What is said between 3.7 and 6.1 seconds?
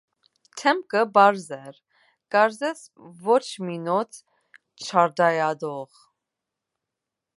նօթ չարտայայտող։